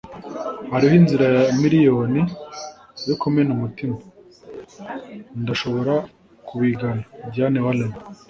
hariho 0.71 0.93
inzira 0.99 1.25
ya 1.35 1.43
miriyoni 1.61 2.21
yo 3.07 3.15
kumena 3.21 3.49
umutima. 3.57 3.95
ndashobora 5.41 5.93
kubigana.- 6.47 7.03
diane 7.31 7.59
warren 7.65 7.93